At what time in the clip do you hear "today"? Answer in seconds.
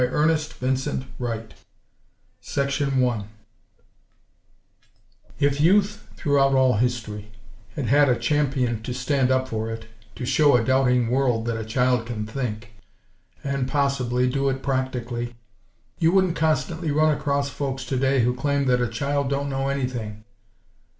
17.85-18.23